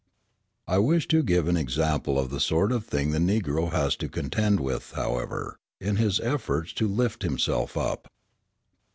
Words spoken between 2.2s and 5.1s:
the sort of thing the Negro has to contend with,